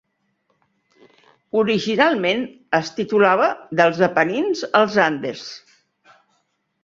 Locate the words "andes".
5.05-5.47